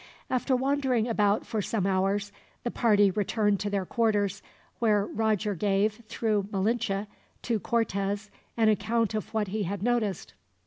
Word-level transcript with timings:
After 0.31 0.55
wandering 0.55 1.07
about 1.07 1.45
for 1.45 1.61
some 1.61 1.85
hours, 1.85 2.31
the 2.63 2.71
party 2.71 3.11
returned 3.11 3.59
to 3.59 3.69
their 3.69 3.85
quarters, 3.85 4.41
where 4.79 5.05
Roger 5.05 5.53
gave, 5.53 6.03
through 6.07 6.47
Malinche, 6.51 7.05
to 7.43 7.59
Cortez 7.59 8.31
an 8.57 8.67
account 8.69 9.13
of 9.13 9.31
what 9.31 9.49
he 9.49 9.61
had 9.61 9.83
noticed. 9.83 10.33